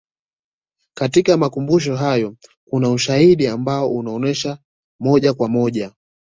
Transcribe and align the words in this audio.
katika 0.93 1.37
makumbusho 1.37 1.95
hayo 1.95 2.35
kuna 2.65 2.91
ushahidi 2.91 3.47
ambao 3.47 3.93
unaonesha 3.93 4.57
moja 4.99 5.33
kwa 5.33 5.47
moja 5.49 5.91